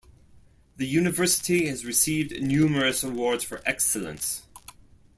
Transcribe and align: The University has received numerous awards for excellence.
The 0.77 0.87
University 0.87 1.67
has 1.67 1.85
received 1.85 2.41
numerous 2.41 3.03
awards 3.03 3.43
for 3.43 3.61
excellence. 3.67 4.41